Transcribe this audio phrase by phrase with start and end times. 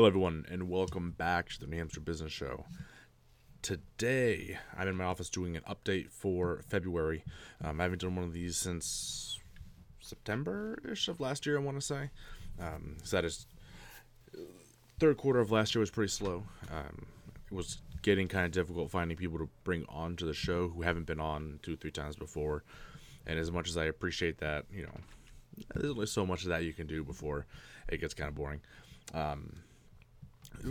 [0.00, 2.64] Hello, everyone, and welcome back to the New Hampshire Business Show.
[3.60, 7.22] Today, I'm in my office doing an update for February.
[7.62, 9.38] Um, I haven't done one of these since
[10.00, 12.08] September ish of last year, I want to say.
[12.58, 13.46] Um, so that is
[14.98, 16.44] third quarter of last year was pretty slow.
[16.72, 17.04] Um,
[17.50, 20.80] it was getting kind of difficult finding people to bring on to the show who
[20.80, 22.64] haven't been on two, three times before.
[23.26, 24.96] And as much as I appreciate that, you know,
[25.74, 27.44] there's only so much of that you can do before
[27.90, 28.62] it gets kind of boring.
[29.12, 29.56] Um,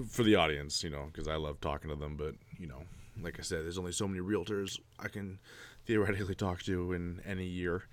[0.09, 2.15] for the audience, you know, because I love talking to them.
[2.15, 2.83] But you know,
[3.21, 5.39] like I said, there's only so many realtors I can
[5.85, 7.83] theoretically talk to in any year,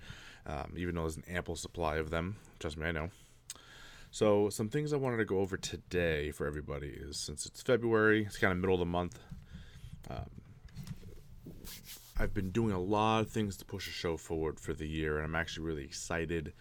[0.45, 2.37] um, even though there's an ample supply of them.
[2.59, 3.09] Trust me, I know.
[4.11, 8.23] So some things I wanted to go over today for everybody is since it's February,
[8.25, 9.19] it's kind of middle of the month.
[10.09, 10.29] Um,
[12.19, 15.17] I've been doing a lot of things to push the show forward for the year,
[15.17, 16.53] and I'm actually really excited,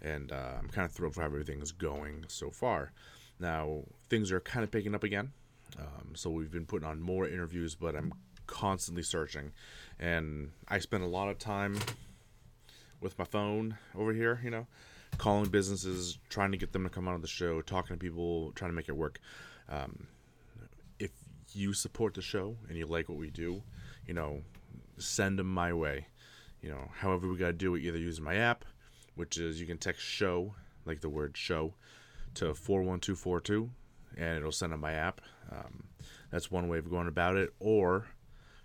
[0.00, 2.92] and uh, I'm kind of thrilled for how everything's going so far.
[3.40, 5.32] Now, things are kind of picking up again.
[5.78, 8.12] Um, so we've been putting on more interviews, but I'm
[8.46, 9.52] constantly searching.
[9.98, 11.78] And I spend a lot of time
[13.00, 14.66] with my phone over here, you know,
[15.16, 18.70] calling businesses, trying to get them to come on the show, talking to people, trying
[18.70, 19.20] to make it work.
[19.68, 20.06] Um,
[20.98, 21.10] if
[21.52, 23.62] you support the show and you like what we do,
[24.06, 24.42] you know,
[24.98, 26.06] send them my way.
[26.60, 28.66] You know, however we got to do it, either using my app,
[29.14, 31.72] which is you can text show, like the word show,
[32.34, 33.70] to 41242
[34.16, 35.20] and it'll send them my app.
[35.50, 35.84] Um,
[36.30, 37.52] that's one way of going about it.
[37.58, 38.06] Or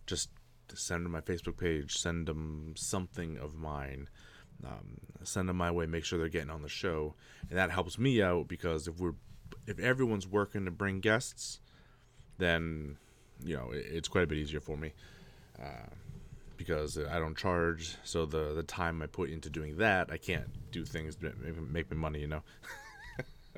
[0.05, 0.29] just
[0.73, 4.09] send them my Facebook page, send them something of mine.
[4.65, 5.85] Um, send them my way.
[5.85, 7.13] Make sure they're getting on the show,
[7.49, 9.15] and that helps me out because if we're
[9.67, 11.59] if everyone's working to bring guests,
[12.37, 12.97] then
[13.43, 14.93] you know it, it's quite a bit easier for me
[15.61, 15.89] uh,
[16.55, 17.97] because I don't charge.
[18.05, 21.61] So the the time I put into doing that, I can't do things that make,
[21.69, 22.21] make me money.
[22.21, 22.43] You know.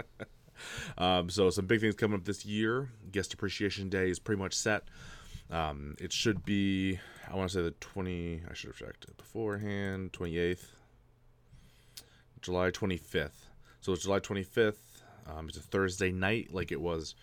[0.97, 2.89] um, so some big things coming up this year.
[3.11, 4.83] Guest Appreciation Day is pretty much set.
[5.49, 9.17] Um, it should be, I want to say the 20, I should have checked it
[9.17, 10.65] beforehand, 28th,
[12.41, 13.45] July 25th.
[13.79, 14.75] So it's July 25th.
[15.27, 17.15] Um, it's a Thursday night, like it was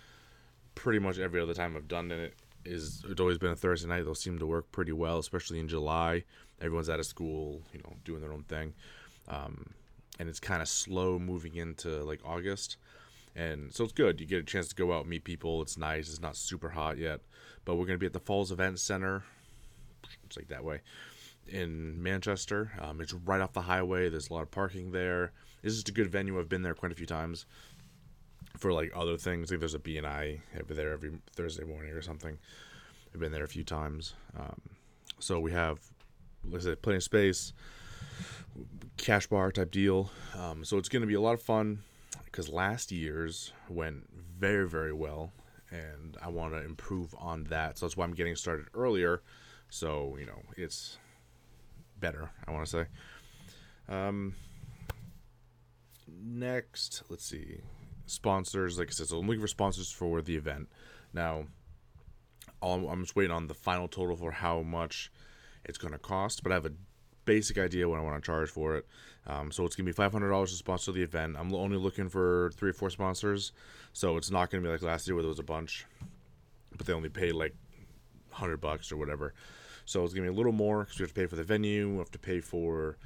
[0.74, 2.34] pretty much every other time I've done it.
[2.64, 4.04] Is it's always been a Thursday night.
[4.04, 6.24] They'll seem to work pretty well, especially in July.
[6.60, 8.72] Everyone's out of school, you know, doing their own thing.
[9.28, 9.74] Um,
[10.18, 12.76] and it's kind of slow moving into like August.
[13.36, 14.20] And so it's good.
[14.20, 15.60] You get a chance to go out, meet people.
[15.60, 16.08] It's nice.
[16.08, 17.20] It's not super hot yet,
[17.64, 19.24] but we're going to be at the Falls Event Center.
[20.24, 20.80] It's like that way
[21.48, 22.72] in Manchester.
[22.80, 24.08] Um, it's right off the highway.
[24.08, 25.32] There's a lot of parking there.
[25.62, 26.38] It's just a good venue.
[26.38, 27.46] I've been there quite a few times
[28.56, 29.50] for like other things.
[29.50, 32.38] Like there's a BNI over there every Thursday morning or something.
[33.12, 34.14] I've been there a few times.
[34.38, 34.60] Um,
[35.18, 35.78] so we have,
[36.44, 37.52] like I said, plenty of space
[38.96, 40.10] cash bar type deal.
[40.36, 41.80] Um, so it's going to be a lot of fun
[42.24, 45.32] because last year's went very, very well.
[45.70, 47.78] And I want to improve on that.
[47.78, 49.22] So that's why I'm getting started earlier.
[49.70, 50.98] So, you know, it's
[51.98, 52.86] better, I want to say.
[53.88, 54.34] Um,
[56.06, 57.60] next, let's see.
[58.06, 60.68] Sponsors, like I said, so I'm looking for sponsors for the event.
[61.12, 61.46] Now,
[62.62, 65.10] I'm just waiting on the final total for how much
[65.64, 66.72] it's going to cost, but I have a
[67.24, 68.86] basic idea what I want to charge for it.
[69.26, 71.36] Um, so it's gonna be five hundred dollars to sponsor the event.
[71.38, 73.52] I'm only looking for three or four sponsors,
[73.92, 75.86] so it's not gonna be like last year where there was a bunch,
[76.76, 77.54] but they only paid like
[78.30, 79.32] hundred bucks or whatever.
[79.86, 81.90] So it's gonna be a little more because we have to pay for the venue,
[81.90, 82.98] we have to pay for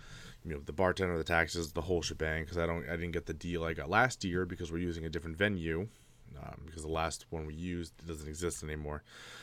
[0.44, 2.42] you know the bartender, the taxes, the whole shebang.
[2.42, 5.04] Because I don't, I didn't get the deal I got last year because we're using
[5.04, 5.88] a different venue.
[6.40, 9.02] Um, because the last one we used doesn't exist anymore,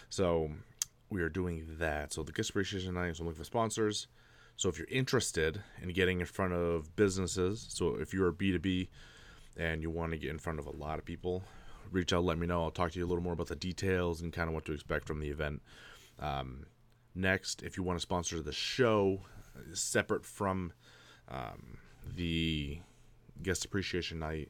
[0.09, 0.52] so
[1.09, 2.14] we are doing that.
[2.14, 3.16] So the guest appreciation night.
[3.16, 4.08] So I'm looking for sponsors.
[4.57, 8.88] So if you're interested in getting in front of businesses, so if you're a B2B
[9.57, 11.43] and you want to get in front of a lot of people,
[11.91, 12.63] reach out, let me know.
[12.63, 14.71] I'll talk to you a little more about the details and kind of what to
[14.71, 15.61] expect from the event.
[16.19, 16.66] Um,
[17.13, 19.21] next, if you want to sponsor the show,
[19.73, 20.72] separate from
[21.27, 21.77] um,
[22.16, 22.79] the
[23.43, 24.49] guest appreciation night,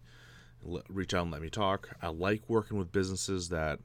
[0.89, 1.89] reach out and let me talk.
[2.01, 3.79] I like working with businesses that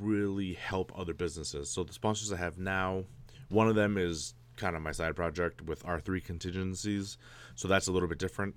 [0.00, 1.68] really help other businesses.
[1.68, 3.04] So the sponsors I have now,
[3.48, 7.16] one of them is kind of my side project with R3 contingencies.
[7.54, 8.56] So that's a little bit different.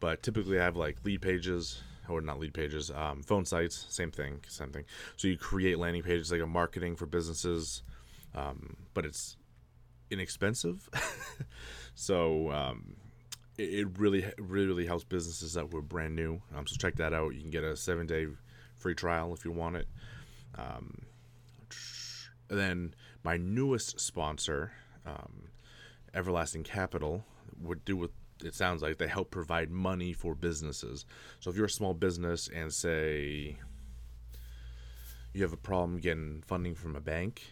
[0.00, 4.10] But typically I have like lead pages or not lead pages, um, phone sites, same
[4.10, 4.84] thing, same thing.
[5.16, 7.82] So you create landing pages like a marketing for businesses,
[8.34, 9.36] um, but it's
[10.10, 10.88] inexpensive.
[11.94, 12.96] so um,
[13.56, 16.42] it, it, really, really, really helps businesses that were brand new.
[16.54, 17.34] Um, so check that out.
[17.34, 18.26] You can get a seven day
[18.76, 19.88] free trial if you want it.
[20.56, 21.02] Um,
[22.48, 24.72] then my newest sponsor
[25.06, 25.48] um,
[26.14, 27.24] Everlasting Capital
[27.60, 28.10] would do what
[28.42, 31.06] it sounds like they help provide money for businesses.
[31.40, 33.56] So if you're a small business and say
[35.32, 37.42] you have a problem getting funding from a bank,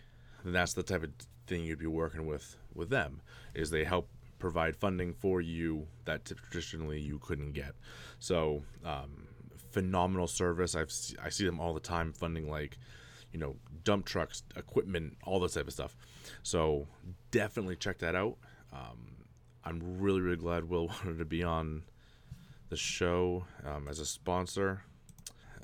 [0.44, 1.10] then that's the type of
[1.46, 3.20] thing you'd be working with with them.
[3.54, 4.08] Is they help
[4.38, 7.74] provide funding for you that traditionally you couldn't get.
[8.18, 9.28] So um,
[9.70, 10.74] phenomenal service.
[10.74, 12.78] I've I see them all the time funding like
[13.32, 15.96] you know dump trucks, equipment, all this type of stuff.
[16.42, 16.86] So
[17.30, 18.36] definitely check that out.
[18.72, 19.26] Um,
[19.64, 21.82] I'm really really glad Will wanted to be on
[22.68, 24.82] the show um, as a sponsor.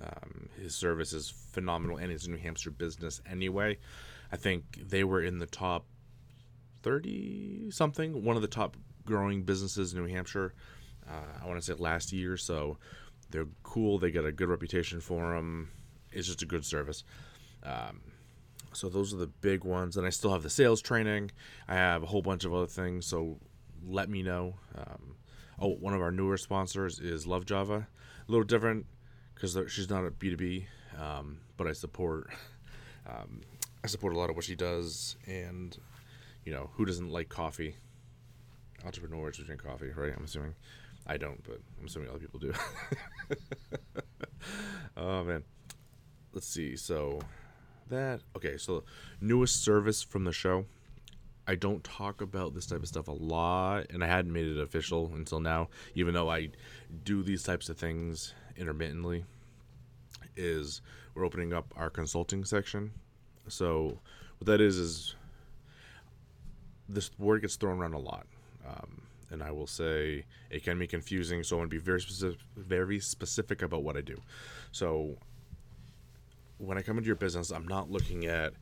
[0.00, 3.78] Um, his service is phenomenal, and a New Hampshire business anyway.
[4.30, 5.86] I think they were in the top
[6.82, 10.54] 30 something, one of the top growing businesses in New Hampshire.
[11.08, 12.76] Uh, I want to say last year, so
[13.30, 13.98] they're cool.
[13.98, 15.70] They get a good reputation for them.
[16.12, 17.04] It's just a good service.
[17.62, 18.00] Um,
[18.72, 19.96] so those are the big ones.
[19.96, 21.30] And I still have the sales training.
[21.66, 23.06] I have a whole bunch of other things.
[23.06, 23.38] So
[23.86, 24.54] let me know.
[24.76, 25.16] Um,
[25.58, 27.88] oh, one of our newer sponsors is Love Java.
[28.26, 28.86] A little different
[29.34, 30.66] because she's not a B2B,
[30.98, 32.30] um, but I support.
[33.08, 33.40] Um,
[33.82, 35.74] I support a lot of what she does, and
[36.44, 37.74] you know who doesn't like coffee?
[38.84, 40.12] Entrepreneurs who drink coffee, right?
[40.14, 40.54] I'm assuming.
[41.06, 42.52] I don't, but I'm assuming other people do.
[44.98, 45.42] oh man,
[46.34, 46.76] let's see.
[46.76, 47.20] So
[47.88, 48.56] that okay.
[48.56, 48.84] So
[49.20, 50.66] newest service from the show.
[51.46, 54.60] I don't talk about this type of stuff a lot, and I hadn't made it
[54.60, 55.68] official until now.
[55.94, 56.50] Even though I
[57.04, 59.24] do these types of things intermittently,
[60.36, 60.82] is
[61.14, 62.92] we're opening up our consulting section.
[63.48, 63.98] So
[64.38, 65.14] what that is is
[66.88, 68.26] this word gets thrown around a lot.
[68.66, 71.42] Um, and I will say it can be confusing.
[71.42, 74.16] So I want to be very specific, very specific about what I do.
[74.72, 75.16] So
[76.58, 78.52] when I come into your business, I'm not looking at.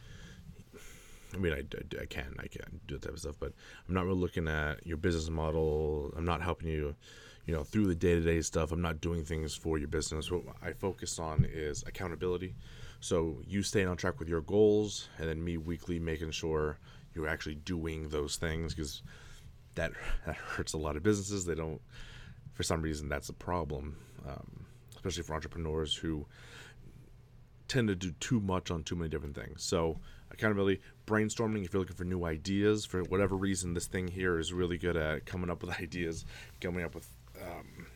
[1.34, 3.52] I mean, I, I, I can I can do that type of stuff, but
[3.88, 6.12] I'm not really looking at your business model.
[6.16, 6.94] I'm not helping you,
[7.46, 8.72] you know, through the day to day stuff.
[8.72, 10.30] I'm not doing things for your business.
[10.30, 12.54] What I focus on is accountability.
[13.00, 16.78] So you staying on track with your goals, and then me weekly making sure
[17.14, 19.02] you're actually doing those things because
[19.74, 19.92] that
[20.26, 21.44] that hurts a lot of businesses.
[21.44, 21.80] They don't,
[22.54, 23.96] for some reason, that's a problem,
[24.26, 26.26] um, especially for entrepreneurs who
[27.68, 29.62] tend to do too much on too many different things.
[29.62, 29.98] So
[30.30, 31.64] accountability, brainstorming.
[31.64, 34.96] If you're looking for new ideas, for whatever reason, this thing here is really good
[34.96, 36.24] at coming up with ideas,
[36.60, 37.08] coming up with
[37.42, 37.86] um,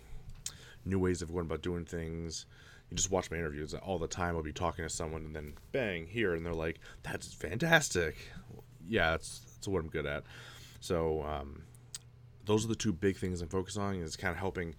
[0.84, 2.46] new ways of going about doing things.
[2.90, 4.34] You just watch my interviews all the time.
[4.34, 8.16] I'll be talking to someone, and then bang here, and they're like, "That's fantastic."
[8.88, 10.24] Yeah, that's that's what I'm good at.
[10.80, 11.62] So um,
[12.46, 13.94] those are the two big things I'm focused on.
[13.94, 14.74] Is kind of helping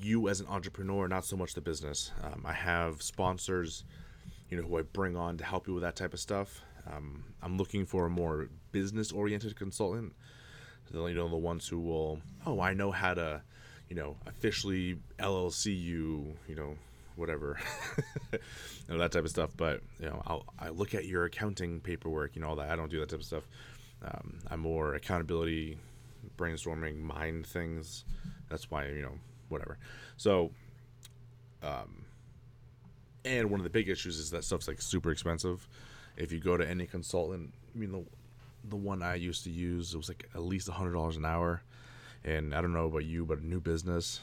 [0.00, 2.12] you as an entrepreneur, not so much the business.
[2.22, 3.84] Um, I have sponsors,
[4.54, 6.62] you know, who I bring on to help you with that type of stuff.
[6.86, 10.12] Um, I'm looking for a more business-oriented consultant.
[10.92, 13.42] You know, the ones who will, oh, I know how to,
[13.88, 16.76] you know, officially LLC you, you know,
[17.16, 17.58] whatever,
[18.32, 18.38] you
[18.88, 19.50] know, that type of stuff.
[19.56, 22.70] But you know, I'll I look at your accounting paperwork, you know, all that.
[22.70, 23.48] I don't do that type of stuff.
[24.04, 25.78] Um, I'm more accountability
[26.36, 28.04] brainstorming mind things.
[28.48, 29.18] That's why you know
[29.48, 29.78] whatever.
[30.16, 30.52] So,
[31.60, 32.04] um,
[33.24, 35.66] and one of the big issues is that stuff's like super expensive.
[36.16, 38.04] If you go to any consultant, I mean the
[38.68, 41.62] the one I used to use it was like at least hundred dollars an hour.
[42.24, 44.20] And I don't know about you, but a new business,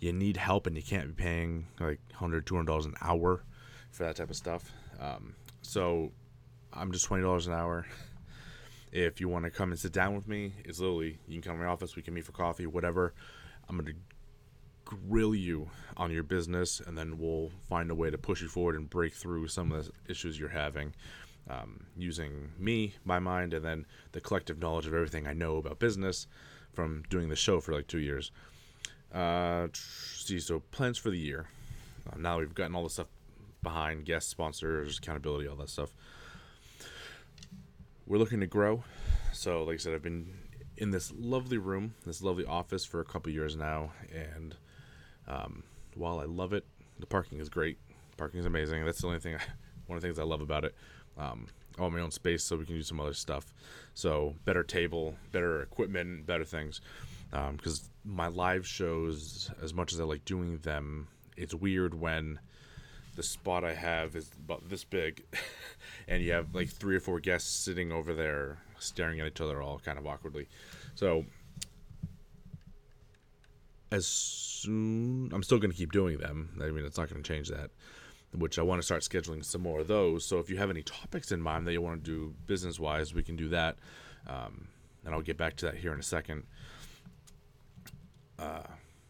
[0.00, 3.42] you need help and you can't be paying like 100 200 dollars an hour
[3.90, 6.10] for that type of stuff um, so
[6.72, 7.86] i'm just $20 an hour
[8.92, 11.58] if you want to come and sit down with me, it's literally you can come
[11.58, 13.14] to my office, we can meet for coffee, whatever.
[13.68, 13.92] I'm gonna
[15.08, 18.76] grill you on your business, and then we'll find a way to push you forward
[18.76, 20.94] and break through some of the issues you're having.
[21.50, 25.80] Um, using me, my mind, and then the collective knowledge of everything I know about
[25.80, 26.28] business
[26.72, 28.30] from doing the show for like two years.
[29.12, 31.48] Uh, see, so plans for the year.
[32.08, 33.08] Uh, now we've gotten all the stuff
[33.60, 35.92] behind guest sponsors, accountability, all that stuff
[38.06, 38.84] we're looking to grow.
[39.32, 40.34] So, like I said, I've been
[40.76, 44.56] in this lovely room, this lovely office for a couple years now, and
[45.28, 45.62] um,
[45.94, 46.64] while I love it,
[46.98, 47.78] the parking is great.
[48.16, 48.84] Parking is amazing.
[48.84, 49.40] That's the only thing, I,
[49.86, 50.74] one of the things I love about it.
[51.18, 51.46] Um,
[51.78, 53.52] I want my own space so we can do some other stuff.
[53.94, 56.80] So, better table, better equipment, better things.
[57.30, 62.38] Because um, my live shows, as much as I like doing them, it's weird when
[63.16, 65.24] the spot I have is about this big,
[66.08, 69.62] and you have like three or four guests sitting over there staring at each other
[69.62, 70.48] all kind of awkwardly.
[70.94, 71.24] So,
[73.92, 76.58] as soon I'm still going to keep doing them.
[76.60, 77.70] I mean, it's not going to change that.
[78.34, 80.24] Which I want to start scheduling some more of those.
[80.24, 83.12] So if you have any topics in mind that you want to do business wise,
[83.12, 83.76] we can do that.
[84.26, 84.68] Um,
[85.04, 86.44] and I'll get back to that here in a second.
[88.42, 88.62] uh,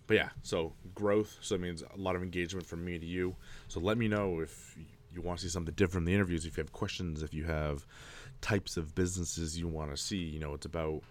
[0.06, 1.38] but yeah, so growth.
[1.40, 3.36] So it means a lot of engagement from me to you.
[3.68, 4.76] So let me know if
[5.14, 6.44] you want to see something different in the interviews.
[6.44, 7.86] If you have questions, if you have
[8.40, 11.02] types of businesses you want to see, you know, it's about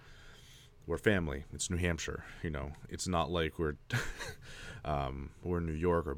[0.88, 1.46] we're family.
[1.54, 2.24] It's New Hampshire.
[2.44, 3.76] You know, it's not like we're
[4.86, 6.18] um, we're New York or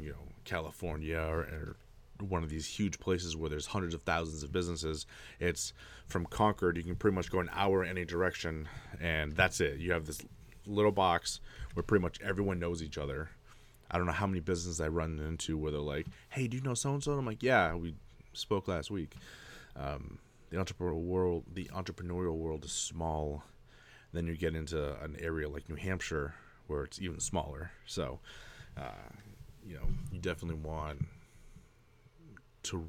[0.00, 1.76] you know California or, or
[2.20, 5.06] one of these huge places where there's hundreds of thousands of businesses.
[5.40, 5.72] It's
[6.06, 6.76] from Concord.
[6.76, 8.68] You can pretty much go an hour any direction,
[9.00, 9.78] and that's it.
[9.78, 10.20] You have this
[10.66, 11.40] little box
[11.74, 13.30] where pretty much everyone knows each other.
[13.90, 16.62] I don't know how many businesses I run into where they're like, "Hey, do you
[16.62, 17.94] know so and so?" I'm like, "Yeah, we
[18.32, 19.14] spoke last week."
[19.76, 20.18] Um,
[20.50, 23.42] the entrepreneurial world, the entrepreneurial world is small.
[24.14, 26.34] Then you get into an area like New Hampshire
[26.68, 27.72] where it's even smaller.
[27.84, 28.20] So,
[28.76, 29.10] uh,
[29.66, 31.04] you know, you definitely want
[32.64, 32.88] to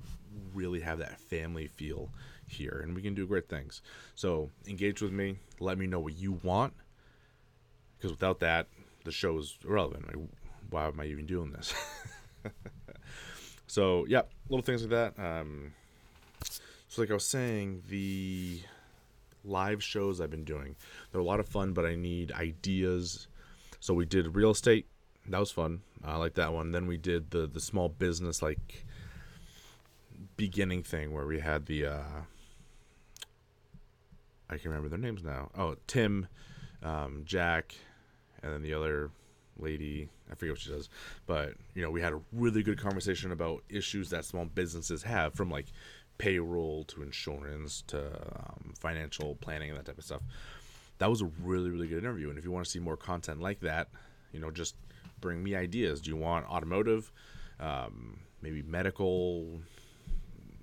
[0.53, 2.09] really have that family feel
[2.47, 3.81] here, and we can do great things.
[4.13, 5.37] So, engage with me.
[5.59, 6.73] Let me know what you want,
[7.97, 8.67] because without that,
[9.03, 10.07] the show is irrelevant.
[10.07, 10.27] Like,
[10.69, 11.73] why am I even doing this?
[13.67, 15.19] so, yeah, little things like that.
[15.19, 15.73] Um,
[16.87, 18.61] so, like I was saying, the
[19.45, 20.75] live shows I've been doing,
[21.11, 23.27] they're a lot of fun, but I need ideas.
[23.79, 24.87] So, we did real estate.
[25.27, 25.81] That was fun.
[26.03, 26.71] I like that one.
[26.71, 28.85] Then we did the the small business like
[30.37, 32.21] beginning thing where we had the uh,
[34.49, 35.49] I can remember their names now.
[35.57, 36.27] Oh, Tim,
[36.83, 37.75] um, Jack,
[38.43, 39.09] and then the other
[39.57, 40.09] lady.
[40.29, 40.89] I forget what she does,
[41.27, 45.33] but you know we had a really good conversation about issues that small businesses have,
[45.33, 45.67] from like
[46.17, 50.21] payroll to insurance to um, financial planning and that type of stuff.
[50.99, 53.41] That was a really really good interview, and if you want to see more content
[53.41, 53.89] like that,
[54.31, 54.75] you know just
[55.19, 56.01] bring me ideas.
[56.01, 57.11] Do you want automotive?
[57.59, 59.59] Um, maybe medical,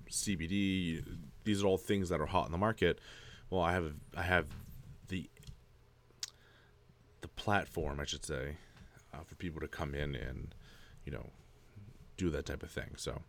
[0.09, 1.03] CBD.
[1.43, 2.99] These are all things that are hot in the market.
[3.49, 4.47] Well, I have I have
[5.09, 5.29] the
[7.21, 8.55] the platform, I should say,
[9.13, 10.55] uh, for people to come in and
[11.05, 11.29] you know
[12.15, 12.91] do that type of thing.
[12.95, 13.21] So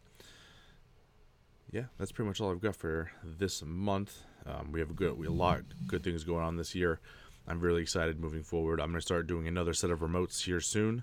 [1.74, 4.22] yeah, that's pretty much all I've got for this month.
[4.46, 7.00] Um, we have a good, we a lot good things going on this year.
[7.48, 8.80] I'm really excited moving forward.
[8.80, 11.02] I'm going to start doing another set of remotes here soon.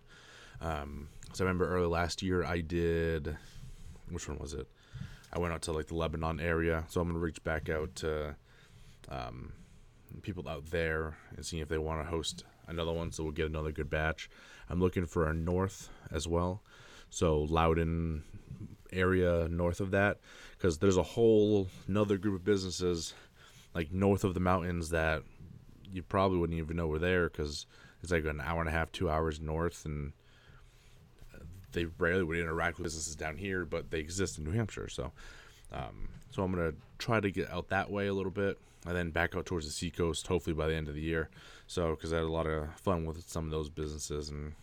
[0.62, 3.36] Um, so I remember early last year I did,
[4.10, 4.66] which one was it?
[5.34, 8.38] I went out to like the Lebanon area, so I'm gonna reach back out to
[9.10, 9.51] um,
[10.22, 13.12] people out there and see if they want to host another one.
[13.12, 14.30] So we'll get another good batch.
[14.70, 16.63] I'm looking for a north as well,
[17.10, 18.24] so Loudon
[18.92, 20.20] area north of that,
[20.58, 23.14] because there's a whole another group of businesses
[23.74, 25.24] like north of the mountains that
[25.92, 27.66] you probably wouldn't even know were there because
[28.02, 30.14] it's like an hour and a half, two hours north, and
[31.74, 34.90] they rarely would interact with businesses down here, but they exist in New Hampshire.
[34.90, 35.12] So,
[35.72, 39.12] um, so I'm gonna try to get out that way a little bit, and then
[39.12, 41.30] back out towards the seacoast, hopefully by the end of the year.
[41.68, 44.54] So, because I had a lot of fun with some of those businesses, and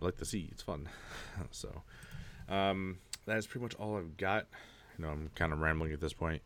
[0.00, 0.88] I like the sea; it's fun.
[1.50, 1.82] so,
[2.48, 4.46] um, that is pretty much all I've got.
[4.98, 6.42] You know, I'm kind of rambling at this point,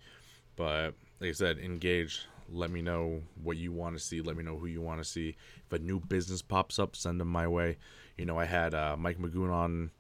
[0.56, 2.26] but like I said, engage.
[2.52, 4.20] Let me know what you want to see.
[4.20, 5.34] Let me know who you want to see.
[5.66, 7.76] If a new business pops up, send them my way.
[8.16, 9.90] You know, I had uh, Mike Magoon on.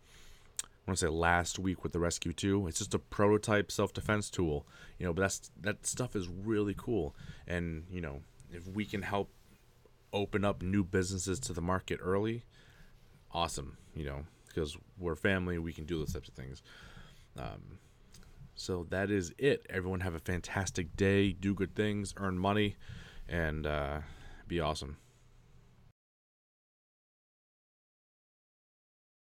[0.62, 2.68] I want to say last week with the Rescue 2.
[2.68, 4.64] It's just a prototype self defense tool,
[4.98, 5.12] you know.
[5.12, 7.16] But that's that stuff is really cool,
[7.48, 8.20] and you know,
[8.52, 9.28] if we can help
[10.12, 12.44] open up new businesses to the market early,
[13.32, 13.76] awesome.
[13.96, 14.24] You know,
[14.56, 16.62] because we're family, we can do those types of things.
[17.38, 17.78] Um,
[18.54, 19.66] so that is it.
[19.68, 21.32] Everyone have a fantastic day.
[21.32, 22.76] Do good things, earn money,
[23.28, 23.98] and uh,
[24.48, 24.96] be awesome.